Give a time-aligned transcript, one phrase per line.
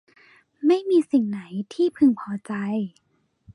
[0.65, 1.39] ไม่มีสิ่งไหน
[1.73, 2.53] ที่พึงพอใจ